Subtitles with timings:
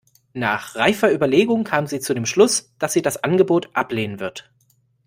[0.33, 4.49] Nach reifer Überlegung kam sie zu dem Schluss, dass sie das Angebot ablehnen wird.